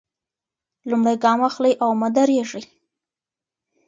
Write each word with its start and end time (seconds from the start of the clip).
لومړی 0.89 1.15
ګام 1.23 1.37
واخلئ 1.41 1.73
او 1.83 1.89
مه 1.99 2.09
درېږئ. 2.15 2.63